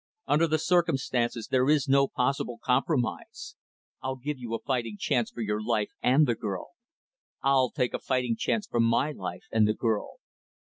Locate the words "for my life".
8.65-9.45